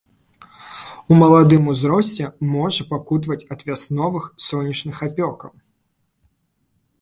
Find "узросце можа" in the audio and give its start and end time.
1.73-2.85